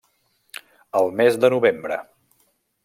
Al 1.01 1.13
mes 1.21 1.39
de 1.45 1.55
novembre. 1.57 2.03